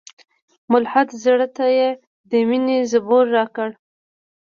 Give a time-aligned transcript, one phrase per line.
[0.71, 1.89] ملحد زړه ته یې
[2.29, 3.71] د میني زبور راکړی